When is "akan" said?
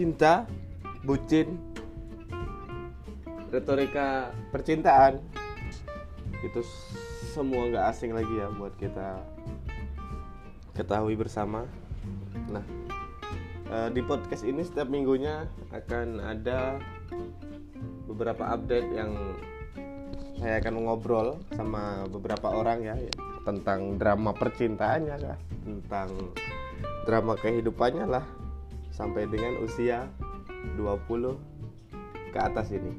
15.68-16.16, 20.64-20.80